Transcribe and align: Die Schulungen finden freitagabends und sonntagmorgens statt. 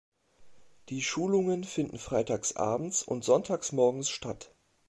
Die 0.89 1.03
Schulungen 1.03 1.63
finden 1.63 1.99
freitagabends 1.99 3.03
und 3.03 3.23
sonntagmorgens 3.23 4.09
statt. 4.09 4.51